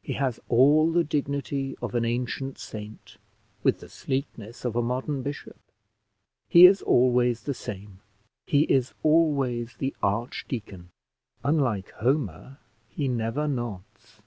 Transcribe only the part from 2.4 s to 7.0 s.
saint with the sleekness of a modern bishop; he is